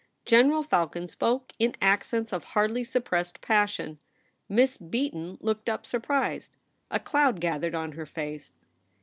General 0.25 0.63
Falcon 0.63 1.07
spoke 1.07 1.53
in 1.59 1.75
accents 1.79 2.33
of 2.33 2.43
hardly 2.43 2.83
suppressed 2.83 3.39
passion. 3.39 3.99
Miss 4.49 4.75
Beaton 4.75 5.37
looked 5.41 5.69
up, 5.69 5.85
surprised. 5.85 6.55
A 6.89 6.99
cloud 6.99 7.39
gathered 7.39 7.75
on 7.75 7.91
her 7.91 8.07
face. 8.07 8.53